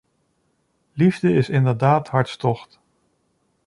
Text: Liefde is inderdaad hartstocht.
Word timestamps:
Liefde 0.95 1.31
is 1.33 1.49
inderdaad 1.49 2.07
hartstocht. 2.09 2.79